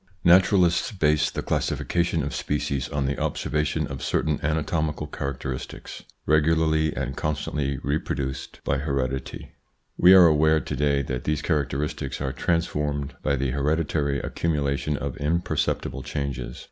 [0.25, 5.05] TV T ATURALISTS base the classification of species *^ on the observation of certain anatomical
[5.05, 9.51] characteristics regularly and constantly reproduced: TtfEj.PSYCHOLOGY OF PEOPLES: by heredity.
[9.99, 14.75] We are aware to day that these charac teristics are transformed by the hereditary accumula
[14.79, 16.57] tion of imperceptible changes.